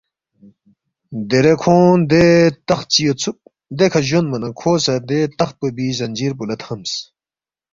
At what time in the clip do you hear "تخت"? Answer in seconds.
2.67-2.87, 5.39-5.55